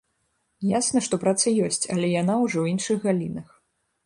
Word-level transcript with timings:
Ясна, 0.69 1.03
што 1.07 1.19
праца 1.25 1.53
ёсць, 1.67 1.85
але 1.97 2.07
яна 2.21 2.39
ўжо 2.45 2.53
ў 2.61 2.67
іншых 2.75 2.97
галінах. 3.07 3.49